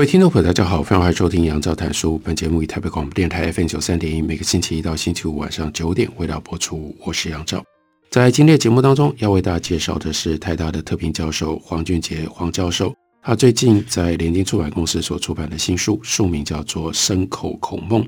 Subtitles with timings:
[0.00, 2.16] 各位听众朋友，大家好，欢迎收听杨照谈书。
[2.24, 6.96] 本节目以台北广播电台 FM 九三点一，每个星期一到星期五晚上九点为大家播出。
[7.04, 7.62] 我是杨照。
[8.08, 12.94] 在今天的节目当中，要为大家介绍的是台大的特聘教授黄俊杰黄教授。
[13.22, 18.02] 他最近在联经出版公司所出版的新书，书名叫做《牲口孔孟》。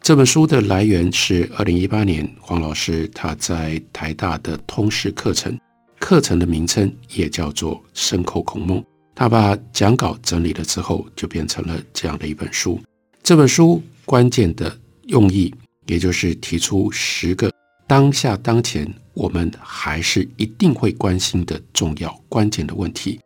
[0.00, 5.58] 这本书的来源是二零一八年黄老师他在台大的通识课程，
[5.98, 8.80] 课程的名称也叫做《牲口孔孟》。
[9.22, 12.80] 他把讲稿整理了之后，就变成了这样的一本书。
[13.22, 15.54] 这本书关键的用意，
[15.86, 17.48] 也就是提出十个
[17.86, 23.20] 当下当前我们还是一定会关心的重要关键的问题。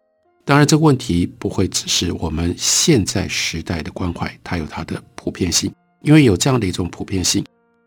[0.44, 5.72] 当然，这个问题不会只是我们现在时代的关怀，它有它的普遍性。
[6.02, 7.42] 因为有这样的一种普遍性，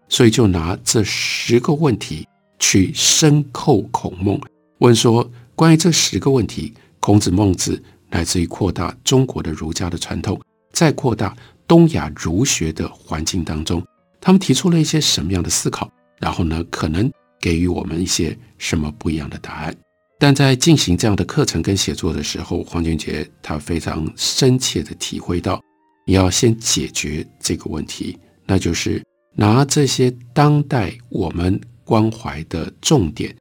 [0.08, 4.42] 所以就拿这十个问题去牲口孔孟，
[4.80, 6.74] 问说关于这十个问题。
[7.02, 10.40] 孔子、孟子，来自于扩大中国的儒家的传统，
[10.72, 11.36] 再扩大
[11.68, 13.86] 东亚儒学的环境当中，
[14.20, 15.90] 他们提出了一些什么样的思考？
[16.20, 19.76] 然后呢，可能给予我们一些什么不一样的答案？
[20.18, 25.62] 但在进行这样的课程跟写作的时候，黄俊杰他非常深切地体会到，
[26.06, 29.02] 你要先解决这个问题，那就是
[29.36, 33.34] 拿这些当代我们关怀的重点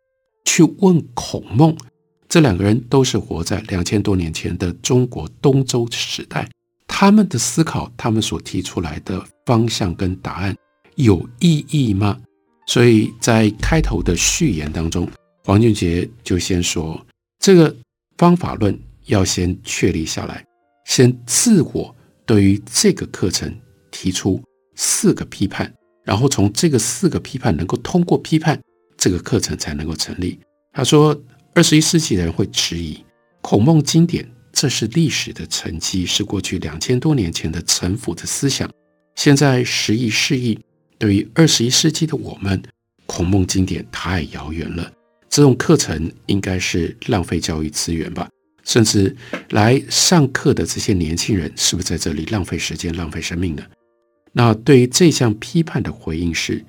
[0.45, 1.77] 去问孔孟。
[2.29, 6.47] 这两个人都是活在两千多年前的中国东周时代，
[6.87, 10.55] 他们的思考，他们所提出来的方向跟答案
[10.97, 12.21] 有意义吗？
[12.67, 15.09] 所以在开头的序言当中，
[15.45, 17.03] 黄俊杰就先说，
[17.39, 17.75] 这个
[18.19, 20.45] 方法论要先确立下来，
[20.85, 21.97] 先自我
[22.27, 23.59] 对于这个课程
[23.91, 24.39] 提出
[24.75, 25.73] 四个批判，
[26.05, 28.61] 然后从这个四个批判能够通过批判，
[28.99, 30.39] 这个课程才能够成立。
[30.75, 31.19] 他说。
[31.59, 32.97] 二十一世纪的人会质疑
[33.41, 38.71] 孔孟经典，这是历史的沉积，是过去两千多年前的陈腐的思想。
[39.17, 40.57] 现在时移世易，
[40.99, 42.63] 对于二十一世纪的我们，
[43.07, 44.89] 孔孟经典太遥远了。
[45.29, 48.29] 这种课程应该是浪费教育资源吧？
[48.63, 49.17] 甚至
[49.51, 53.65] 来上课的这些年轻人，是不是在这里浪费时间、浪费生命呢？
[54.33, 56.65] 那对于这项批判的回应是，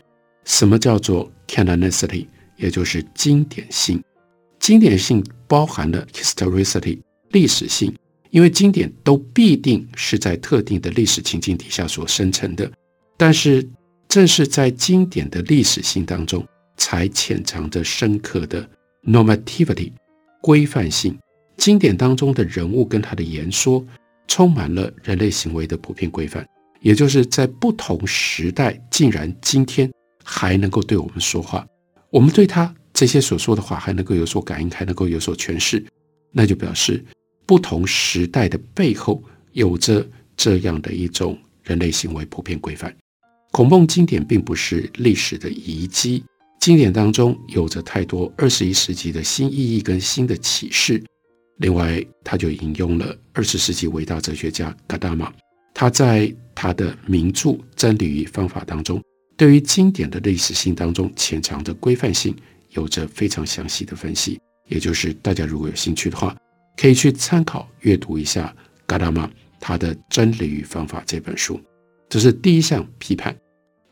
[0.45, 2.25] 什么叫做 canonicity，
[2.57, 4.01] 也就是经典性？
[4.59, 6.99] 经典性包含了 historicity
[7.31, 7.93] 历史性，
[8.29, 12.71] 因为经典都必定是在特定的历史情境底下所生成的。
[13.17, 13.67] 但是，
[14.07, 16.45] 正是在经典的历史性当中，
[16.77, 18.67] 才潜藏着深刻的
[19.03, 19.91] normativity
[20.41, 21.17] 规范性。
[21.57, 23.85] 经典当中的人物跟他的言说，
[24.27, 26.47] 充满了人类行为的普遍规范，
[26.81, 29.91] 也就是在不同时代，竟然今天
[30.23, 31.65] 还能够对我们说话，
[32.09, 32.73] 我们对他。
[32.99, 35.81] 这些所说的话还能够有所感应，还能够有所诠释，
[36.33, 37.01] 那就表示
[37.45, 39.23] 不同时代的背后
[39.53, 40.05] 有着
[40.35, 42.93] 这样的一种人类行为普遍规范。
[43.51, 46.21] 孔孟经典并不是历史的遗迹，
[46.59, 51.01] 经典当中有着太多二十一世纪的新意义跟新的启示。
[51.59, 55.31] 另外，他就引用了二十世纪伟大哲学家嘎达玛，
[55.73, 59.01] 他在他的名著《真理与方法》当中，
[59.37, 62.35] 对于经典的历史性当中潜藏着规范性。
[62.71, 66.35] 有着非常详细的分析，也就是大家如果有兴趣的话，
[66.77, 71.59] 可以去参考阅读一下嘎达玛他的《真理与方法》这本书。
[72.07, 73.35] 这是第一项批判。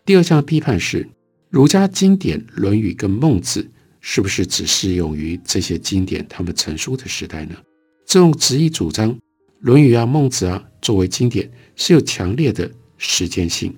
[0.06, 1.08] 第二项批判是
[1.50, 3.62] 儒家经典《论语》跟《孟子》
[4.00, 7.56] 是不是只适用于这些经典他们成书的时代呢？
[8.06, 9.14] 这种执意主张
[9.60, 13.76] 《论语》啊、《孟子》啊作为经典是有强烈的时间性，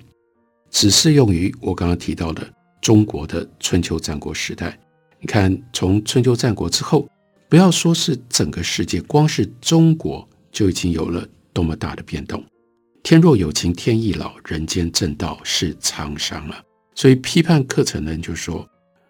[0.70, 2.48] 只适用于我刚刚提到的
[2.80, 4.78] 中国的春秋战国时代。
[5.22, 7.06] 你看，从春秋战国之后，
[7.48, 12.42] 不要说是整个世界，光是中国就已经有了多么大的变动。
[13.02, 16.62] 天若有情天亦老，人间正道是沧桑了。
[16.94, 18.66] 所以批判课程的人就说，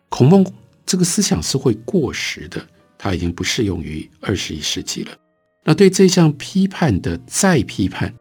[0.08, 0.44] 孔孟
[0.84, 2.60] 这个思想是会过时的，
[2.98, 5.16] 它已经不适用于二十一世纪了。
[5.64, 8.12] 那对这项批判的再批判，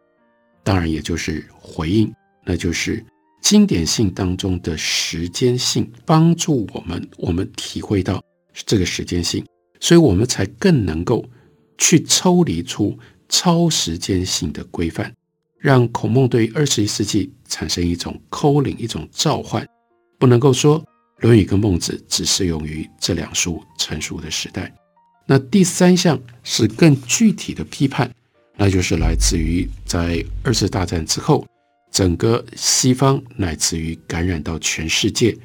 [0.63, 2.13] 当然也就是回应，
[2.45, 3.03] 那就是。
[3.41, 9.43] 经典性当中的时间性帮助我们，我们体会到这个时间性
[9.79, 11.25] 所以我们才更能够
[11.77, 12.97] 去抽离出
[13.29, 15.13] 超时间性的规范，
[15.57, 19.65] 让孔孟对二十一世纪产生一种 calling，一种召唤。
[20.17, 20.79] 不能够说
[21.19, 24.73] 《论语》跟《孟子》只适用于这两书成熟的时代。
[25.25, 28.11] 那第三项是更具体的批判，
[28.57, 31.45] 那就是来自于在二次大战之后，
[31.99, 35.37] 整个西方乃至于感染到全世界，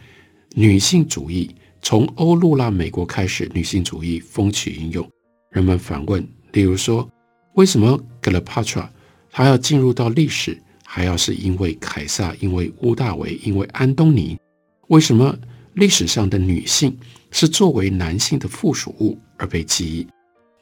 [0.54, 1.52] 女性主义
[1.82, 5.04] 从欧陆拉美国开始，女性主义风起云涌。
[5.50, 7.10] 人们反问，例如说，
[7.54, 8.86] 为什么 Galapatra
[9.32, 14.38] 她要进入到历史，还要是因为凯撒，因为屋大维，因为安东尼？
[14.86, 15.36] 为什么
[15.72, 16.96] 历史上的女性
[17.32, 20.06] 是作为男性的附属物而被记忆？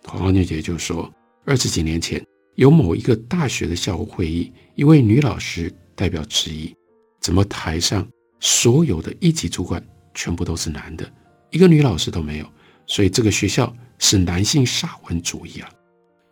[0.05, 1.12] 黄俊杰就说，
[1.44, 2.25] 二十几年前
[2.55, 6.75] 有某一个大学的校务会议，一位女老师代表质疑：
[7.21, 8.06] 怎么台上
[8.41, 9.85] 所有的一级主管
[10.15, 11.11] 全部都是男的，
[11.50, 12.47] 一个女老师都没有？
[12.87, 15.71] 所以这个学校是男性沙文主义啊！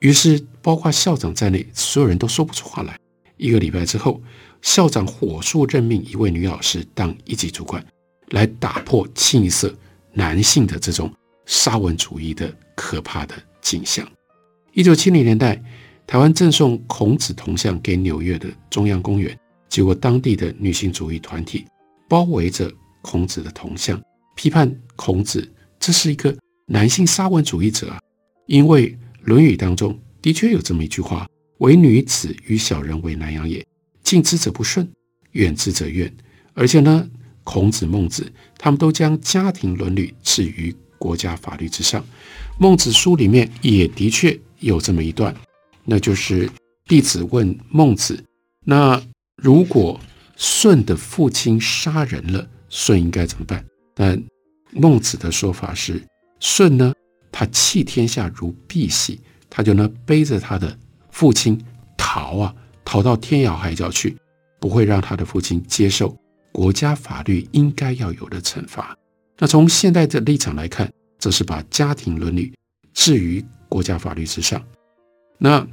[0.01, 2.99] 于是包括校长在内，所有人都说不出话来。
[3.37, 4.21] 一个礼拜之后。
[4.62, 7.83] 校长火速任命一位女老师当一级主管，
[8.33, 9.75] 来打破清一色
[10.12, 11.11] 男性的这种
[11.47, 14.07] 沙文主义的可怕的景象。
[14.75, 15.59] 一九七零年代，
[16.07, 19.35] 台湾赠送孔子铜像给纽约的中央公园，
[19.71, 21.65] 结果当地的女性主义团体
[22.09, 22.71] 包围着
[23.01, 23.99] 孔子的铜像，
[24.37, 26.37] 批判孔子这是一个
[26.67, 27.99] 男性沙文主义者啊，
[28.47, 28.91] 因为
[29.23, 31.27] 《论语》当中的确有这么一句话
[31.59, 33.65] ：“唯女子与小人为难养也。”
[34.03, 34.91] 近之则不顺，
[35.33, 36.13] 远之则怨。
[36.53, 37.09] 而且呢，
[37.45, 42.05] 孔子、孟子他们都将家庭伦理置于国家法律之上。
[42.59, 45.35] 孟子书里面也的确有这么一段，
[45.85, 46.51] 那就是
[46.87, 48.23] 弟子问孟子
[48.67, 49.01] ：“那
[49.43, 49.99] 如果
[50.37, 53.65] 舜的父亲杀人了，舜应该怎么办？”
[53.95, 54.23] 但
[54.73, 56.03] 孟子的说法是：
[56.39, 56.93] 舜呢，
[57.33, 60.79] 他弃天下如敝屣，他就呢背着他的
[61.11, 61.61] 父亲
[61.97, 62.55] 逃啊。
[62.83, 64.17] 逃到天涯海角去，
[64.59, 66.17] 不会让他的父亲接受
[66.51, 68.97] 国家法律应该要有的惩罚。
[69.39, 72.53] 那从现代的立场来看，这是把家庭伦理
[72.93, 74.61] 置于国家法律之上。
[75.39, 75.65] 那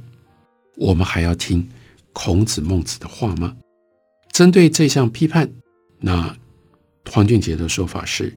[0.76, 1.68] 我们还要听
[2.20, 3.56] 孔子、孟子的话吗？
[4.32, 5.48] 针对这项批判，
[6.00, 6.36] 那
[7.08, 8.34] 黄俊杰的说法是：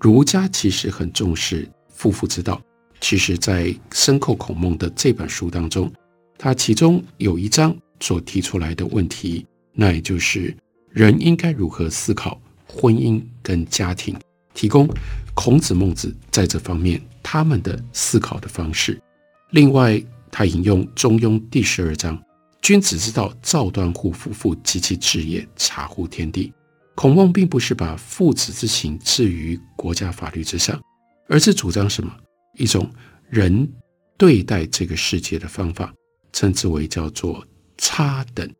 [0.00, 2.58] 儒家其实很重视夫妇之道。
[3.02, 5.92] 其实，在申寇孔孟的这本书当中，
[6.38, 7.76] 它其中有一章。
[8.00, 10.56] 所提出来的问题，那也就是
[10.88, 14.16] 人应该如何思考婚姻跟家庭，
[14.54, 14.88] 提供
[15.34, 19.02] 孔子、孟子在这方面他们的思考的方式。
[19.50, 20.00] 另外，
[20.30, 22.16] 他引用《中庸》第十二章
[22.62, 26.52] ：“君子之道，造端乎夫妇及其治也，察乎天地。”
[26.94, 30.80] 孔孟并不是把父子之情置于国家法律之上，
[31.28, 32.12] 而是主张什么？
[32.56, 32.90] 一种
[33.28, 33.70] 人
[34.16, 35.94] 对待这个世界的方法，
[36.32, 37.46] 称之为叫做。
[37.80, 38.52] 差等，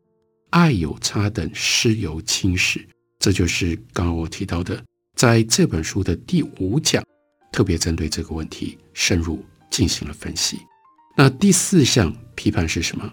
[0.50, 4.81] 爱有差等，师有亲始，这就是刚刚我提到的，
[5.17, 7.03] 在这本书的第五讲，
[7.50, 10.56] 特别针对这个问题深入进行了分析。
[11.17, 13.12] 那第四项批判是什么？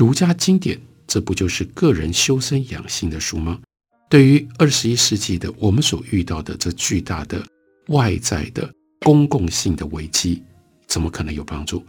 [0.00, 3.60] 儒家经典，这不就是个人修身养性的书吗？
[4.08, 7.44] 对于二十一世纪的我们所遇到的这巨大的
[7.88, 10.42] 外在的公共性的危机，
[10.86, 11.84] 怎么可能有帮助？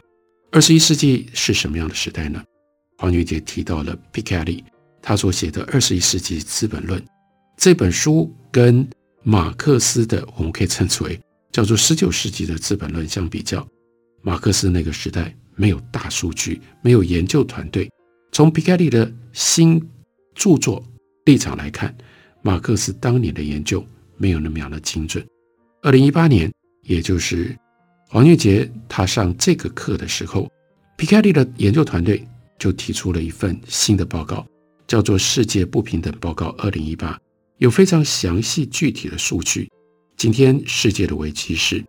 [0.51, 2.44] 二十一世纪是什么样的时代呢？
[2.98, 4.62] 黄俊杰提到了皮卡利，
[5.01, 7.00] 他所写的《二十一世纪资本论》
[7.56, 8.86] 这本书，跟
[9.24, 11.18] 马克思的我们可以称之为
[11.53, 13.65] 叫做十九世纪的《资本论》相比较，
[14.22, 17.89] 马克思那个时代没有大数据，没有研究团队。
[18.32, 19.82] 从皮卡利的新
[20.34, 20.84] 著作
[21.26, 21.96] 立场来看，
[22.42, 23.86] 马克思当年的研究
[24.18, 25.26] 没有那么样的精准。
[25.82, 26.52] 二零一八年，
[26.84, 27.58] 也就是
[28.08, 30.50] 黄俊杰他上这个课的时候，
[30.98, 32.26] 皮卡利的研究团队。
[32.62, 34.46] 就提出了一份新的报告，
[34.86, 37.12] 叫做《世界不平等报告二零一八》，
[37.58, 39.68] 有非常详细具体的数据。
[40.16, 41.84] 今天世界的危机是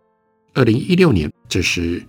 [0.55, 2.03] 二零一六年，这是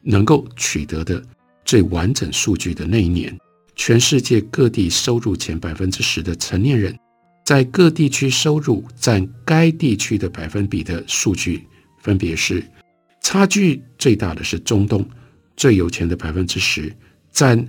[0.00, 1.20] 能够取得的
[1.64, 3.36] 最完整数据的那一年。
[3.76, 6.98] 全世界各地收入前百分之十的成年人，
[7.44, 11.66] 在各地区收入占该地区的百分比的数据，
[12.00, 12.62] 分别是
[13.22, 15.04] 差距最大的是中东，
[15.56, 16.94] 最有钱的百分之十
[17.30, 17.66] 占。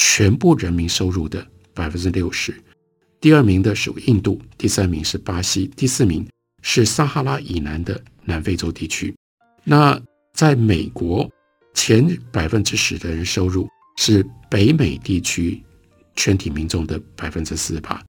[0.00, 2.54] 全部人民收入的百分之六十，
[3.20, 6.24] 第二名的是印度，第三名是巴西，第四名
[6.62, 9.12] 是撒哈拉以南的南非洲地区。
[9.64, 10.00] 那
[10.32, 11.28] 在美国，
[11.74, 13.68] 前百分之十的人收入
[14.00, 15.60] 是北美地区
[16.14, 18.00] 全体民众的百分之四十八，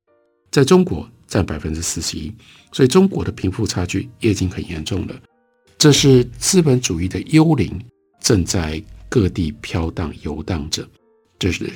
[0.51, 2.31] 在中国占百分之四十一，
[2.72, 5.19] 所以中国的贫富差距也已经很严重了。
[5.79, 7.81] 这是资本主义的幽灵
[8.22, 8.79] 正在
[9.10, 10.88] 各地飘荡游荡着。
[11.39, 11.67] 这是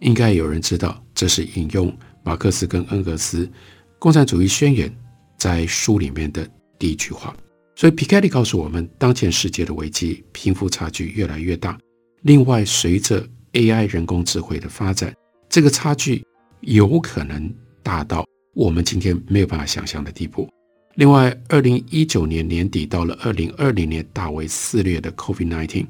[0.00, 3.46] 应该有人知道，这是引用马克思跟恩格斯
[3.98, 4.90] 《共产主义宣言》
[5.38, 6.46] 在书里面的
[6.78, 7.34] 第一句话。
[7.76, 11.78] 所以，皮凯利告诉我们，当前世界的危机，贫富差距越来越大。
[12.22, 15.12] 另外，随着 AI 人工智慧的发展，
[15.48, 16.24] 这个差距
[16.60, 17.52] 有可能
[17.82, 18.24] 大到
[18.54, 20.48] 我们今天没有办法想象的地步。
[20.94, 25.86] 另外，二零一九年年底到了二零二零年，大为肆虐的 COVID-19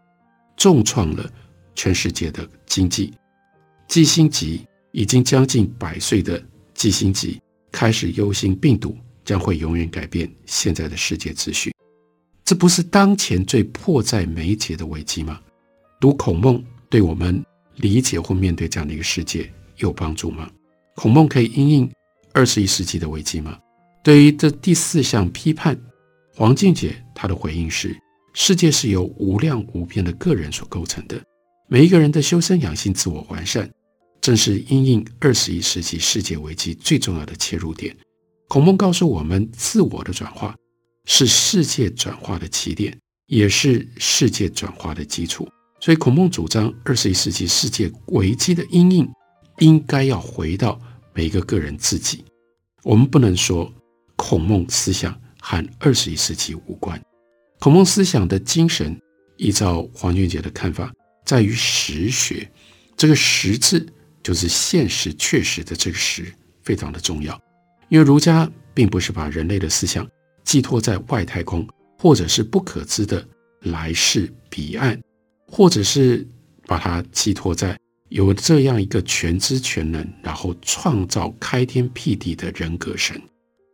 [0.56, 1.30] 重创了
[1.74, 3.12] 全世界的经济。
[3.86, 7.38] 季辛吉已经将近百岁的季辛吉
[7.70, 11.74] 开始忧心病毒将会永远改变现在的世界秩序。
[12.42, 15.38] 这不是当前最迫在眉睫的危机吗？
[16.02, 17.40] 读孔孟对我们
[17.76, 20.50] 理解或面对这样的一个世界有帮助吗？
[20.96, 21.88] 孔孟可以因应
[22.32, 23.56] 二十一世纪的危机吗？
[24.02, 25.80] 对于这第四项批判，
[26.34, 27.96] 黄俊杰他的回应是：
[28.34, 31.22] 世界是由无量无边的个人所构成的，
[31.68, 33.70] 每一个人的修身养性、自我完善，
[34.20, 37.96] 正是因应二十一世纪世界危机最重要的切入点。
[38.48, 40.56] 孔孟告诉我们，自我的转化
[41.04, 45.48] 是世界转化的起点，也是世界转化的基础。
[45.82, 49.10] 所以，孔孟主张二十一世纪世界危机的阴影，
[49.58, 50.80] 应该要回到
[51.12, 52.24] 每一个个人自己。
[52.84, 53.70] 我们不能说。
[54.14, 57.00] 孔孟思想和二十一世纪无关。
[57.58, 58.96] 孔孟思想的精神，
[59.36, 60.92] 依照黄俊杰的看法，
[61.24, 62.48] 在于实学。
[62.96, 63.84] 这个“实”字
[64.22, 67.36] 就是现实、确实的这个“实”，非常的重要。
[67.88, 70.06] 因为儒家并不是把人类的思想
[70.44, 71.66] 寄托在外太空，
[71.98, 73.26] 或者是不可知的
[73.62, 74.96] 来世彼岸，
[75.54, 76.26] 或者是
[76.66, 77.78] 把它寄托在
[78.08, 83.20] 有这样一个全知全能，然后创造开天辟地的人格神。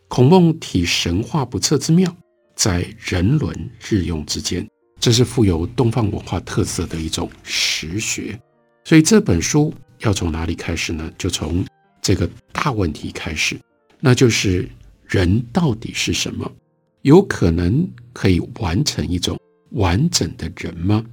[0.09, 2.13] 孔孟体神话不测之妙，
[2.57, 4.69] 在人伦日用之间，
[4.99, 8.37] 这是富有东方文化特色的一种实学。
[8.83, 11.09] 所以这本书要从哪里开始呢？
[11.17, 11.65] 就从
[12.03, 13.57] 这个大问题开始，
[14.01, 14.69] 那就是
[15.07, 16.51] 人到底是什么？
[17.03, 19.39] 有可能可以完成一种
[19.71, 21.05] 完整的人吗？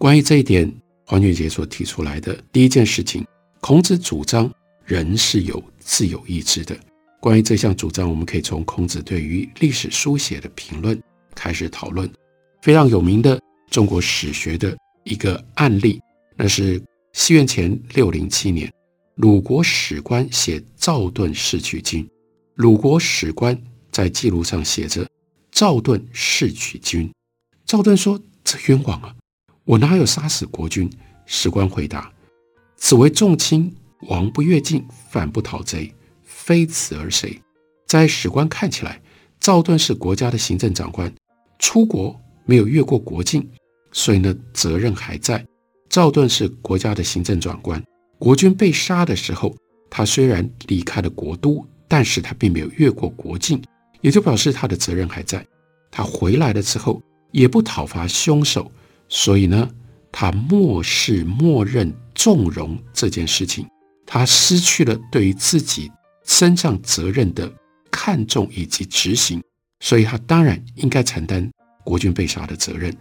[0.00, 0.66] 关于这一点，
[1.04, 3.22] 黄俊杰所提出来的第一件事情，
[3.60, 4.50] 孔子主张
[4.82, 6.74] 人是有自由意志的。
[7.20, 10.98] 关于这项主张，我们可以从孔子对于历史书写的评论
[11.34, 12.10] 开始讨论。
[12.62, 13.38] 非常有名的
[13.70, 16.00] 中国史学的一个案例，
[16.34, 18.72] 那是西元前六零七年，
[19.16, 22.02] 鲁国史官写《赵盾弑取君》。
[22.54, 23.54] 鲁国史官
[23.92, 25.06] 在记录上写着
[25.52, 27.12] “赵盾弑取君”。
[27.66, 29.14] 赵盾说：“这冤枉啊！
[29.64, 30.90] 我哪有杀死国君？”
[31.26, 32.10] 史官回答
[32.76, 33.74] ：“此为重卿，
[34.08, 37.40] 王不越境，反不讨贼。”非此而谁？
[37.86, 39.00] 在史官看起来，
[39.38, 41.12] 赵盾是国家的行政长官，
[41.58, 43.48] 出国没有越过国境，
[43.92, 45.44] 所以呢，责任还在。
[45.88, 47.80] 赵盾是国家的行政长官，
[48.18, 49.54] 国君被杀的时候，
[49.88, 53.62] 他虽然离开了国都，但是他并没有越过国境，
[54.00, 55.46] 也就表示他的责任还在。
[55.90, 57.00] 他回来了之后，
[57.30, 58.72] 也不讨伐凶手，
[59.10, 59.68] 所以呢，
[60.10, 63.66] 他漠视、默认、纵容这件事情，
[64.06, 65.92] 他失去了对于自己。
[66.22, 67.52] 身上责任的
[67.90, 69.42] 看重以及执行，
[69.80, 71.50] 所以他当然应该承担
[71.82, 72.94] 国君被杀的责任。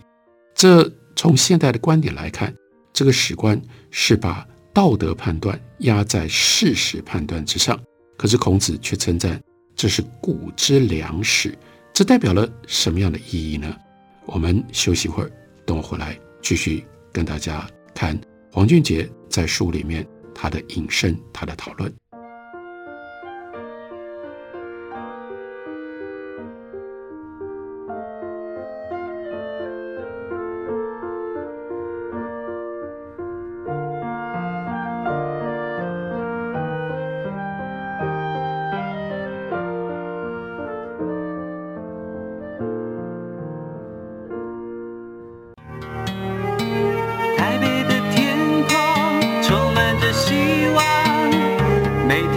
[0.55, 2.51] 这从现代的观点来看，
[2.91, 3.61] 这个史官
[3.91, 7.79] 是把道德判断压在事实判断之上。
[8.17, 9.39] 可是孔子却称赞
[9.75, 11.55] 这是古之良史，
[11.93, 13.77] 这代表了什么样的意义呢？
[14.25, 15.31] 我们休息会儿，
[15.69, 16.83] 等我回来继续
[17.13, 18.19] 跟大家看
[18.51, 21.93] 黄俊杰在书里面他的引申，他的讨论。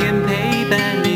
[0.02, 1.11] 天陪伴你。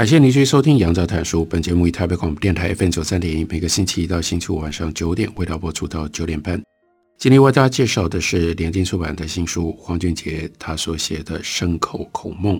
[0.00, 1.42] 感谢您继续收听《杨照谈书》。
[1.44, 6.58] 本节目以台北广播电台 FM 九三点一，每个星期一到星期五晚上九点，为大家播出到九点半。
[7.18, 12.58] 今天为大家介绍的是联经出版的新书，黄俊杰他所写的《牲口孔孟》，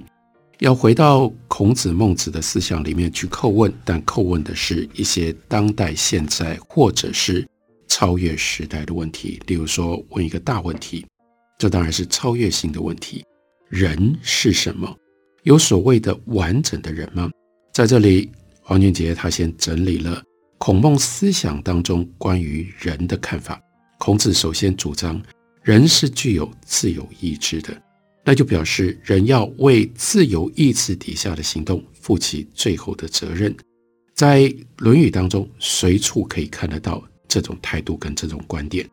[0.58, 7.48] 要回到孔子、孟子的思想里面去叩问，但叩问的是一些当代、现在或者是
[7.88, 9.40] 超越时代的问题。
[9.46, 11.06] 例如说，问一个大问题，
[11.58, 13.24] 这当然是超越性的问题：
[13.70, 14.94] 人是什么？
[15.44, 17.30] 有所谓的完整的人吗？
[17.72, 18.30] 在这里，
[18.60, 20.22] 黄俊杰他先整理了
[20.58, 23.60] 孔孟思想当中关于人的看法。
[23.98, 25.20] 孔子首先主张，
[25.62, 27.82] 人是具有自由意志的，
[28.24, 33.54] 那就表示人要为自由意志底下的行动负起最后的责任。
[34.14, 34.42] 在
[34.78, 38.86] 《论语》当中，随处可以看得到这种态度跟这种观点。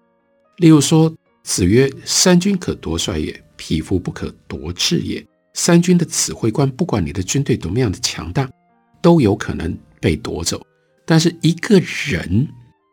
[0.58, 1.14] 例如说，
[1.44, 5.26] 子曰：“三军可夺帅也，匹夫不可夺志也。”
[5.58, 8.48] 三军的指挥官，不管你的军队多么样的强大，
[9.02, 10.64] 都有可能被夺走。
[11.04, 12.48] 但是一个人，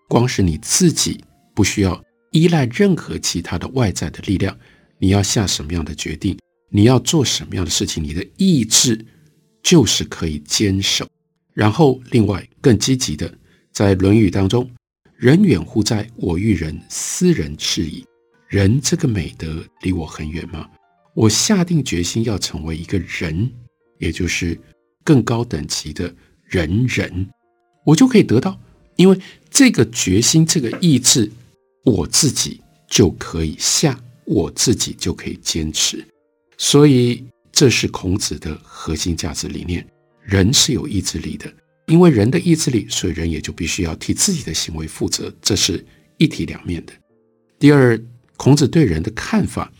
[0.09, 1.23] 光是你自己。
[1.55, 2.03] 不需要
[2.33, 4.59] 依赖任何其他的外在的力量，
[4.99, 6.37] 你要下什么样的决定，
[6.69, 9.07] 你要做什么样的事情，你的意志
[9.63, 11.07] 就是可以坚守。
[11.53, 13.33] 然后，另外更积极的，
[13.71, 14.69] 在《论语》当中
[15.15, 16.05] ，“人远乎哉？
[16.17, 18.05] 我欲人，斯人至矣。”
[18.49, 20.69] 人这个美德离我很远吗？
[21.15, 23.51] 我下定决心要成为一个人，
[23.99, 24.59] 也就是
[25.03, 27.31] 更高等级的仁人，
[27.85, 28.59] 我就可以得到，
[28.97, 29.19] 因为
[29.51, 31.31] 这个决心，这个意志。
[31.85, 36.03] 我自己就可以下，我自己就可以坚持，
[36.57, 39.87] 所以这是孔子的核心价值理念。
[40.23, 41.53] 人是有意志力的，
[41.89, 45.85] 因为人的意志力，所以人也就必须要替自己的行为负责，这是
[46.17, 46.93] 一体两面的。
[47.59, 48.03] 第二，
[48.39, 49.71] 孔子对人的看法，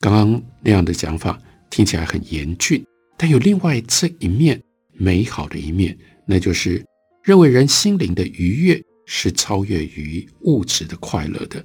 [0.00, 2.84] 刚刚那样的讲法听起来很严峻，
[3.16, 4.62] 但有另外这一面
[4.92, 6.84] 美好的一面，那就是
[7.22, 8.82] 认为人心灵的愉悦。
[9.08, 11.64] 是超越于物质的快乐的。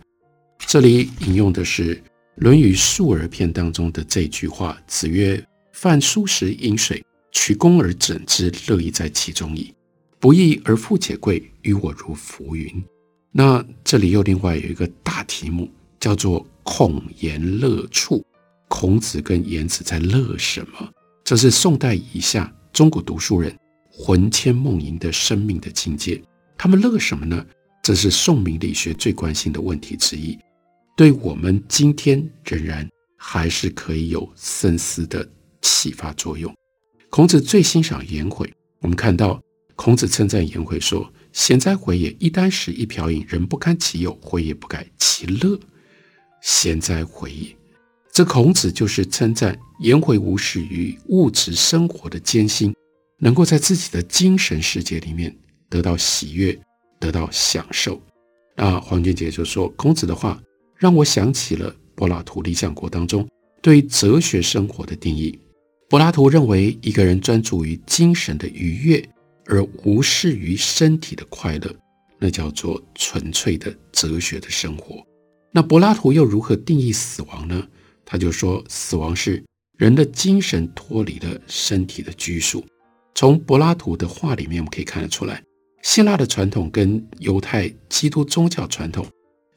[0.60, 1.96] 这里引用的是
[2.36, 9.74] 《论语·述而篇》当中的这句话：“子曰：‘饭疏食饮水，曲肱而枕之，乐亦在其中矣。
[10.20, 12.72] 不义而富且贵，于我如浮云。’”
[13.34, 15.68] 那这里又另外有一个大题目，
[16.00, 18.26] 叫做“孔颜乐处”。
[18.68, 20.90] 孔子跟颜子在乐什么？
[21.26, 23.54] 这是宋代以下中国读书人
[23.90, 26.22] 魂牵梦萦的生命的境界。
[26.58, 27.46] 他们乐什么呢？
[27.84, 30.40] 这是宋明理学最关心的问题之一，
[30.96, 35.28] 对我们今天仍然还是可以有深思的
[35.62, 36.56] 启发作用。
[37.10, 39.42] 孔子最欣赏颜回，我们看到
[39.76, 42.16] 孔子称赞颜回说：“贤哉回也！
[42.20, 45.60] 一箪食，一瓢饮，人不堪其忧，回也不改其乐。
[46.42, 47.56] 现在回也！”
[48.12, 52.76] 这孔子就是称赞颜回无视于物质生活的艰辛，
[53.20, 55.34] 能够在自己的精神世界里面。
[55.70, 56.60] 得到喜悦，
[57.00, 57.98] 得到享受。
[58.58, 60.38] 那黄俊杰就说：“孔子的话
[60.76, 63.26] 让我想起了柏拉图《理想国》当中
[63.62, 65.40] 对哲学生活的定义。
[65.90, 69.10] 柏拉图认为，一个人专注于精神的愉悦，
[69.46, 71.74] 而无视于身体的快乐，
[72.20, 75.02] 那叫做纯粹的哲学的生活。
[75.52, 77.68] 那柏拉图又如何定义死亡呢？
[78.06, 79.44] 他就说，死亡是
[79.78, 82.66] 人的精神脱离了身体的拘束。
[83.16, 85.42] 从柏拉图的话里面，我们可以看得出来。”
[85.84, 89.06] 希腊的传统跟犹太基督宗教传统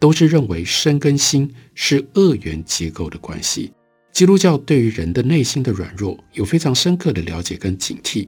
[0.01, 3.71] 都是认为身跟心是二元结构的关系。
[4.11, 8.27] 基督教对于人的内心的软弱有非常深刻的了解跟警惕。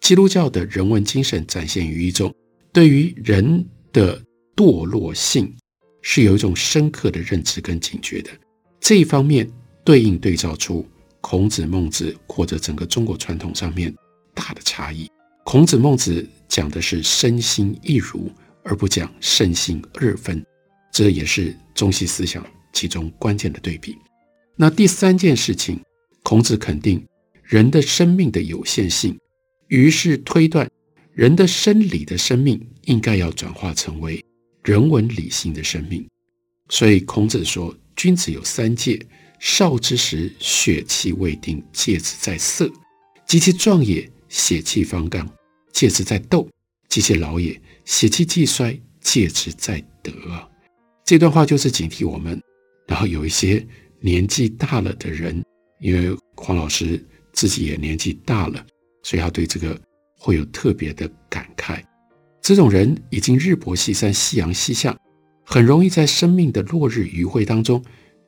[0.00, 2.34] 基督教的人文精神展现于一种
[2.72, 4.20] 对于人的
[4.54, 5.50] 堕落性
[6.10, 8.30] 是有一种深刻的认知跟警觉的。
[8.80, 9.46] 这一方面
[9.84, 10.88] 对应对照出
[11.20, 13.94] 孔子、孟子或者整个中国传统上面
[14.32, 15.06] 大的差异。
[15.44, 18.32] 孔子、孟子讲的是身心一如，
[18.64, 20.42] 而不讲身心二分，
[20.90, 22.42] 这也是中西思想
[22.72, 23.94] 其中关键的对比。
[24.56, 25.78] 那第三件事情，
[26.22, 27.06] 孔子肯定
[27.42, 29.14] 人的生命的有限性，
[29.66, 30.66] 于是推断
[31.12, 34.24] 人的生理的生命应该要转化成为
[34.68, 36.06] 人文理性的生命。
[36.68, 39.00] 所以孔子说：“君子有三戒，
[39.40, 42.66] 少之时血气未定，戒之在色；
[43.26, 45.26] 及其壮也，血气方刚。”
[45.72, 46.46] 戒之在斗，
[46.90, 50.12] 及其老也；血气既衰，戒之在得。
[51.02, 52.38] 这段话就是警惕我们。
[52.86, 53.66] 然后有一些
[54.00, 55.42] 年纪大了的人，
[55.80, 57.02] 因为黄老师
[57.32, 58.62] 自己也年纪大了，
[59.02, 59.80] 所以他对这个
[60.18, 61.82] 会有特别的感慨。
[62.40, 64.96] 这种人已经日薄西山，夕阳西下，
[65.44, 67.82] 很容易在生命的落日余晖当中，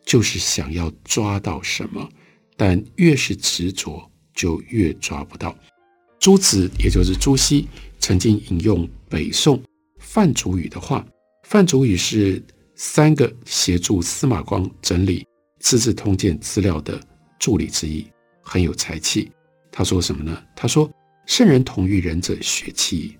[0.04, 2.08] 就是想要抓到什么，
[2.56, 5.56] 但越是执着，就越抓不到。
[6.18, 7.66] 朱子，也就是朱熹，
[7.98, 9.62] 曾经引用北宋
[9.98, 11.06] 范祖禹的话。
[11.44, 12.42] 范祖禹是
[12.74, 15.20] 三个协助司马光整理
[15.60, 17.00] 《资治通鉴》资料的
[17.38, 18.06] 助理之一，
[18.42, 19.30] 很有才气。
[19.72, 20.42] 他说什么呢？
[20.54, 20.90] 他说
[21.26, 23.16] ：“圣人同于人者，学气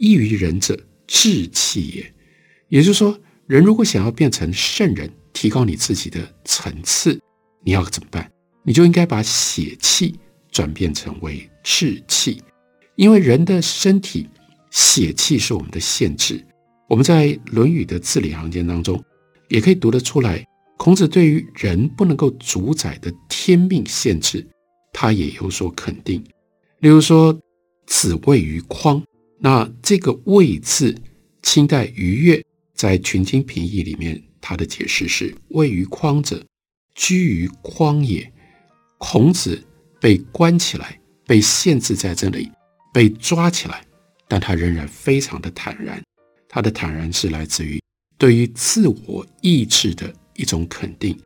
[0.00, 2.14] 异于人者，志气也。”
[2.68, 7.20] 也就是说，人如果想要变成圣人，提高你自己的层次，
[7.62, 8.30] 你要怎么办？
[8.62, 10.18] 你就应该把血气
[10.50, 12.42] 转变成为志气，
[12.96, 14.28] 因为人的身体
[14.70, 16.44] 血气是我们的限制。
[16.88, 19.02] 我们在《论语》的字里行间当中，
[19.48, 20.44] 也可以读得出来，
[20.76, 24.46] 孔子对于人不能够主宰的天命限制，
[24.92, 26.22] 他也有所肯定。
[26.78, 27.36] 例如说
[27.86, 29.02] ，“子谓于匡”，
[29.42, 30.94] 那这个“谓”字，
[31.42, 36.44] 清代俞越在《群经评议》里面，他的解释是：“位于匡者，
[36.94, 38.30] 居于匡也。”
[38.98, 39.58] 孔子
[39.98, 42.50] 被关起来，被限制在这里，
[42.92, 43.82] 被抓起来，
[44.28, 46.02] 但他仍然非常的坦然。
[46.46, 47.80] 他的坦然是来自于
[48.18, 51.18] 对于自我意志的一种肯定。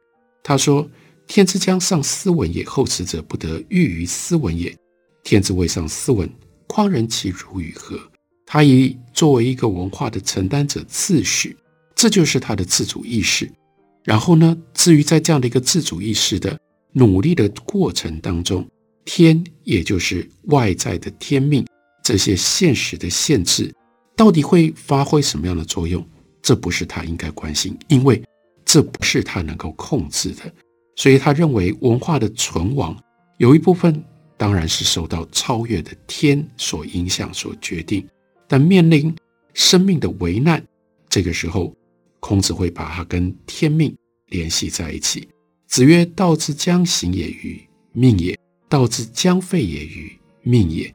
[0.44, 0.88] 他说
[1.26, 4.72] ：“天之将上斯文也，后此者不得欲于斯文也。
[5.24, 6.30] 天之未上斯文，
[6.74, 7.96] 匡人其如与何？”
[8.44, 11.54] 他以作为一个文化的承担者自诩，
[11.94, 13.48] 这就是他的自主意识。
[14.02, 16.58] 然后呢，至于在这样的一个自主意识的
[16.92, 18.66] 努力的过程当中，
[19.04, 21.64] 天也就是外在的天命，
[22.02, 23.72] 这些现实的限制。
[24.16, 26.04] 到底会发挥什么样的作用？
[26.42, 28.20] 这不是他应该关心，因为
[28.64, 30.52] 这不是他能够控制的。
[30.96, 32.96] 所以他认为文化的存亡
[33.38, 34.04] 有一部分
[34.36, 38.06] 当然是受到超越的天所影响、所决定。
[38.46, 39.14] 但面临
[39.52, 40.64] 生命的危难，
[41.08, 41.74] 这个时候，
[42.20, 43.94] 孔子会把它跟天命
[44.28, 45.28] 联系在一起。
[45.66, 47.60] 子曰：“道之将行也于
[47.92, 50.94] 命也，道之将废也于命也。”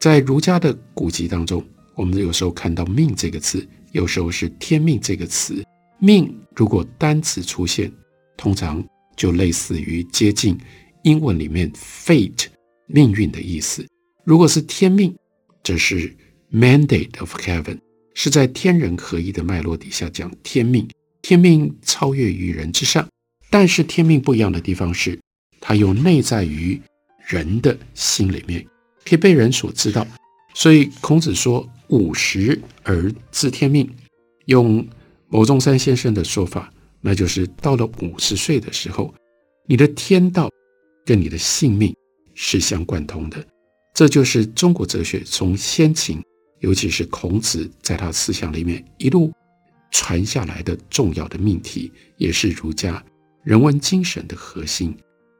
[0.00, 1.64] 在儒家的古籍当中。
[1.94, 5.64] 我们有时候看到“命”这个字，有时候是“天命”这个词。
[5.98, 7.90] 命如果单词出现，
[8.36, 10.58] 通常就类似于接近
[11.04, 12.48] 英文里面 “fate”
[12.86, 13.86] 命运的意思。
[14.24, 15.14] 如果是天命，
[15.62, 16.14] 这是
[16.52, 17.78] “mandate of heaven”，
[18.14, 20.88] 是在天人合一的脉络底下讲天命。
[21.22, 23.08] 天命超越于人之上，
[23.50, 25.18] 但是天命不一样的地方是，
[25.60, 26.80] 它又内在于
[27.26, 28.64] 人的心里面，
[29.04, 30.06] 可以被人所知道。
[30.54, 31.68] 所以孔子说。
[31.88, 33.88] 五十而知天命，
[34.46, 34.84] 用
[35.28, 36.68] 牟宗三先生的说法，
[37.00, 39.14] 那就是到了五十岁的时候，
[39.68, 40.50] 你的天道
[41.04, 41.94] 跟你的性命
[42.36, 43.44] 是相贯通的。
[43.92, 46.22] 这就是中国哲学从先秦，
[46.60, 49.32] 尤其是孔子在他思想里面一路
[49.90, 53.02] 传下来的重要的命题，也是儒家
[53.42, 54.94] 人文精神的核心。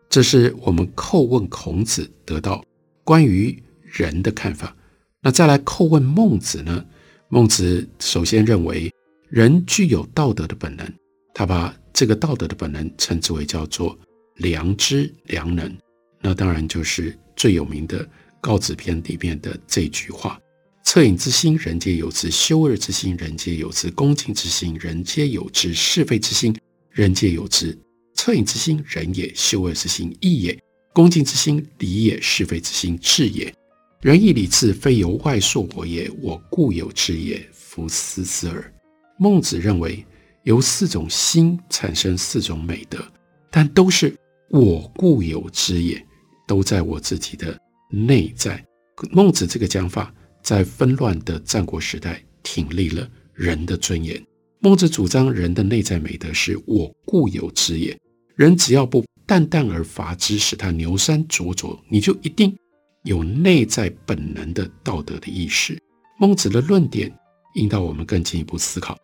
[0.08, 2.64] 这是我们叩问孔子得到
[3.04, 4.74] 关于人的看法。
[5.20, 6.84] 那再来叩问孟子呢？
[7.28, 8.90] 孟子首先认为
[9.28, 10.88] 人具有道德的本能，
[11.34, 13.98] 他把这个道德的本能称之为叫做
[14.36, 15.76] 良知、良能。
[16.20, 18.04] 那当然就是最有名的
[18.40, 20.40] 《告子》篇里面的这句话
[20.84, 26.56] ：“恻隐之心，人皆有之；羞恶之心，人皆有之；恭敬之心，人皆有之；是非之心，
[26.90, 27.76] 人皆有之。
[28.16, 30.58] 恻隐之心，仁也；羞恶之心，义也；
[30.92, 33.52] 恭敬之心，礼也；是非之心，智也。”
[34.00, 37.44] 仁义礼智，非由外鑠我也，我固有之也。
[37.52, 38.72] 夫斯斯耳。
[39.18, 40.04] 孟子认为，
[40.44, 43.04] 由四种心产生四种美德，
[43.50, 44.14] 但都是
[44.50, 46.04] 我固有之也，
[46.46, 47.58] 都在我自己的
[47.90, 48.64] 内在。
[49.10, 54.22] 孟子这个讲法，在纷乱的战国时代，挺立了人的尊严。
[54.60, 57.98] 孟子主张人的内在美德是我固有之也，
[58.36, 62.56] 人只要不淡淡而乏之，使他牛山灼灼，你就一定。
[63.04, 65.78] 有内在本能的道德的意识，
[66.18, 67.12] 孟子的论点
[67.54, 68.98] 引导我们更进一步思考：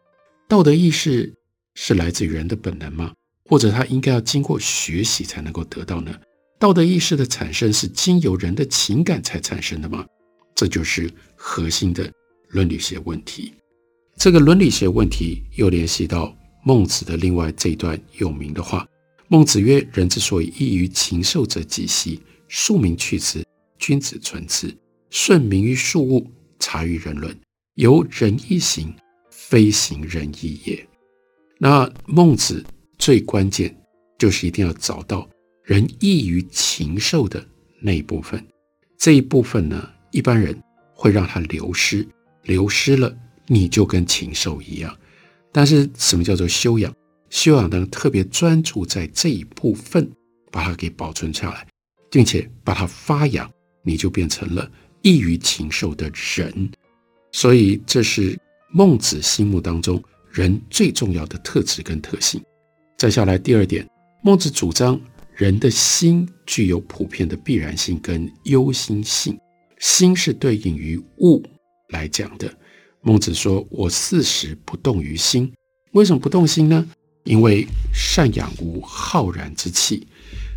[0.49, 1.33] 道德意识
[1.75, 3.13] 是来自于人的本能吗？
[3.53, 6.19] 或者他应该要经过学习才能够得到呢？
[6.59, 10.07] 道德意识的产生是经由人的情感才产生的吗？
[10.55, 12.11] 这就是核心的
[12.49, 13.53] 伦理学问题。
[14.17, 16.35] 这个伦理学问题又联系到
[16.65, 18.89] 孟子的另外这一段有名的话：
[19.29, 22.23] 孟子曰：“人之所以异于禽兽者几希？
[22.49, 23.45] 庶民去之。”
[23.79, 24.75] 君子存之，
[25.11, 26.27] 顺民于庶务，
[26.59, 27.39] 察于人伦，
[27.75, 28.95] 由仁义行，
[29.29, 30.89] 非行仁义也。
[31.59, 32.65] 那孟子
[33.03, 33.77] 最关键
[34.17, 35.29] 就是一定要找到
[35.65, 37.45] 人异于禽兽的
[37.81, 38.41] 那一部分。
[38.97, 40.57] 这一部分呢，一般人
[40.95, 42.07] 会让它流失，
[42.45, 43.13] 流失了
[43.49, 44.97] 你就跟禽兽一样。
[45.51, 46.95] 但是什么叫做修养？
[47.29, 50.09] 修养呢，特别专注在这一部分，
[50.53, 51.67] 把它给保存下来，
[52.09, 53.51] 并且把它发扬。
[53.83, 56.71] 你就变成了异于禽兽的人，
[57.33, 58.39] 所以这是
[58.71, 62.41] 孟子心目当中人最重要的特质跟特性。
[63.03, 63.85] 再下来第二点，
[64.23, 65.01] 孟子主张
[65.35, 69.37] 人的心具有普遍的必然性跟忧心性，
[69.81, 71.43] 心是对应于物
[71.89, 72.49] 来讲的。
[73.01, 75.53] 孟子说：“我四时不动于心。”
[75.95, 76.89] 为什么不动心呢？
[77.25, 80.07] 因为善养无浩然之气，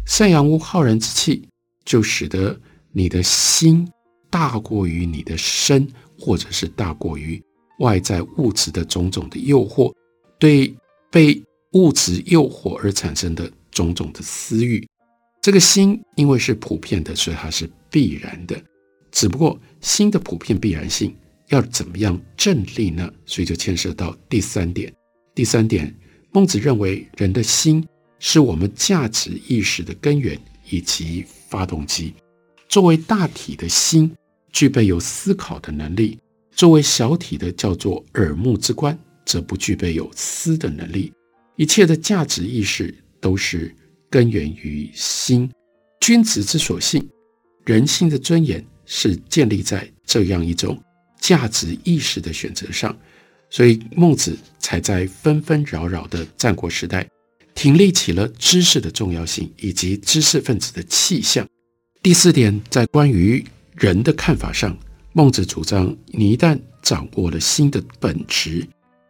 [0.06, 1.50] 善养无浩然之气，
[1.84, 2.56] 就使得
[2.92, 3.92] 你的心
[4.30, 7.42] 大过于你的身，或者是大过于
[7.80, 9.92] 外在物质的种种的诱惑，
[10.38, 10.72] 对
[11.10, 11.42] 被
[11.76, 14.86] 物质诱惑而产生的种种的私欲。
[15.42, 18.60] 这个心因为是普遍的，所以它是必然的。
[19.12, 21.16] 只不过心的普遍必然性。
[21.50, 23.08] 要怎么样正立呢？
[23.24, 24.92] 所以就牵涉到第三点。
[25.36, 25.96] 第三点，
[26.32, 30.36] 孟子认为人的心是我们价值意识的根源
[30.68, 32.16] 以及发动机。
[32.68, 34.12] 作为大体的心，
[34.52, 36.18] 具备有思考的能力；
[36.50, 41.14] 作为小体的叫做耳目之官，则不具备有思的能力。
[41.56, 43.74] 一切的价值意识都是
[44.10, 45.50] 根源于心。
[46.00, 47.08] 君子之所信，
[47.66, 50.82] 人心的尊严是建立在这样一种。
[51.18, 52.96] 价值意识的选择上，
[53.50, 57.10] 所以孟子才在纷纷扰扰的战国时代，
[57.56, 61.48] 挺立起了知识的重要性以及知识分子的气象。
[62.04, 64.78] 第四点，在关于人的看法上，
[65.14, 68.68] 孟子主张，你一旦掌握了心的本质，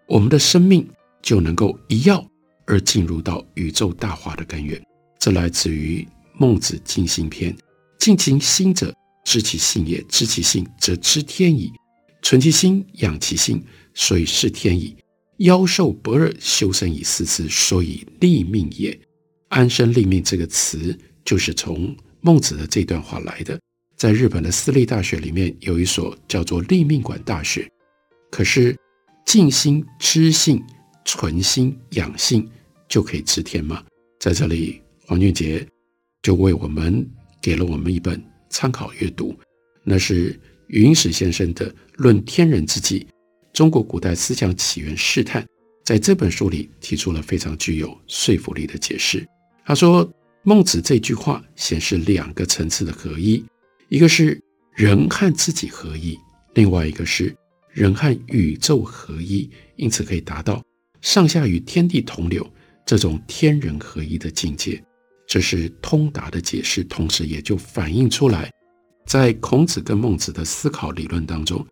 [0.07, 0.87] 我们的生命
[1.21, 2.25] 就能够一跃
[2.65, 4.81] 而进入到宇宙大化的根源。
[5.19, 6.01] 这来自于
[6.37, 7.53] 《孟子尽心篇》
[7.99, 11.71] ：“尽其心者，知其性也；知其性，则知天矣。”
[12.21, 14.95] 存其心，养其心，所以是天矣。
[15.39, 18.97] 夭寿不二，修身以四之，所以立命也。
[19.49, 23.59] 安身立命这个词，就是从孟子的这段话来的。
[23.95, 27.69] 在日本的私立大学里面，有一所叫做立命馆大学。
[28.31, 28.75] 可是，
[29.25, 30.61] 尽心、知性、
[31.05, 32.49] 存心、养性，
[32.87, 33.83] 就可以知天吗？
[34.19, 35.67] 在这里，黄俊杰
[36.21, 37.07] 就为我们
[37.41, 39.35] 给了我们一本参考阅读，
[39.83, 40.39] 那是。
[40.67, 43.05] 余英时先生的《论天人之际：
[43.53, 45.43] 中国古代思想起源试探》
[45.83, 49.23] 在这本书里提出了非常具有说服力的解释。
[49.63, 53.45] 他说，孟子这句话显示两个层次的合一，
[53.89, 54.41] 一个是
[54.73, 56.17] 人和自己合一，
[56.55, 57.35] 另外一个是
[57.71, 60.63] 人和宇宙合一，因此可以达到
[60.99, 62.43] 上下与天地同流
[62.85, 64.81] 这种天人合一的境界。
[65.27, 68.51] 这是通达的解释，同时也就反映出来。
[69.07, 71.65] 在孔子跟孟子的思考理论当中，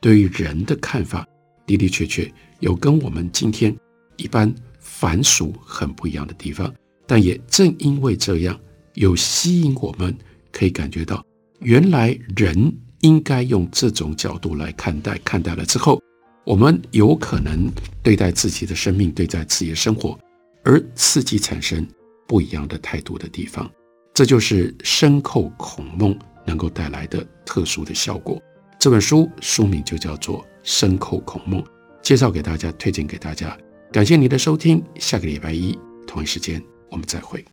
[0.00, 1.26] 对于人的看法
[1.66, 3.76] 的的确确有跟我们今天
[4.16, 6.72] 一般凡俗很不一样的地方，
[7.06, 8.58] 但也正因为这样，
[8.94, 10.16] 有吸引我们
[10.52, 11.24] 可以感觉到，
[11.60, 16.00] 原来人应该用这种角度来看待，看待了之后，
[16.44, 17.70] 我们有可能
[18.02, 20.18] 对待自己的生命，对待自己的生活，
[20.64, 21.86] 而刺激产生
[22.26, 23.70] 不一样的态度的地方，
[24.14, 26.18] 这就是深扣孔孟。
[26.46, 28.42] 能够带来的特殊的效果。
[28.78, 31.62] 这本书书名就叫做《深扣孔孟》，
[32.02, 33.56] 介绍给大家，推荐给大家。
[33.92, 37.44] 感谢您的收听，下个礼拜一同一时间我们再会。